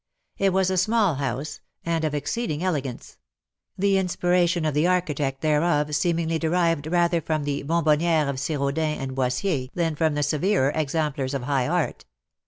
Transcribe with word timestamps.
It 0.39 0.51
was 0.51 0.71
a 0.71 0.77
small 0.77 1.17
house^ 1.17 1.59
and 1.85 2.03
of 2.03 2.15
exceeding 2.15 2.63
elegance; 2.63 3.17
the 3.77 3.99
inspiration 3.99 4.65
of 4.65 4.73
the 4.73 4.87
architect 4.87 5.41
thereof 5.41 5.95
seemingly 5.95 6.39
derived 6.39 6.87
rather 6.87 7.21
from 7.21 7.43
the 7.43 7.61
bonbonnieres 7.61 8.27
of 8.27 8.37
Sirandin 8.39 8.97
and 8.97 9.15
Boissier 9.15 9.69
than 9.75 9.95
from 9.95 10.15
the 10.15 10.23
severer 10.23 10.71
exemplars 10.73 11.35
of 11.35 11.43
high 11.43 11.67
art. 11.67 12.05